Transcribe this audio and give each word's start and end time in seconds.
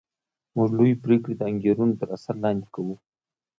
موږ 0.55 0.69
لویې 0.77 1.01
پرېکړې 1.03 1.33
د 1.37 1.41
انګېرنو 1.51 1.97
تر 1.99 2.07
اثر 2.15 2.35
لاندې 2.43 2.67
کوو 2.73 2.95